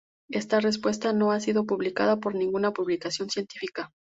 [0.31, 3.91] Esta respuesta no ha sido publicada por ninguna publicación científica.